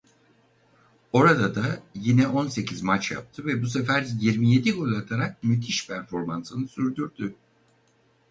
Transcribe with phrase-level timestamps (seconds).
[1.13, 5.87] Orada da yine on sekiz maç yaptı ve bu sefer yirmi yedi gol atarak müthiş
[5.87, 7.35] performansını sürdürdü.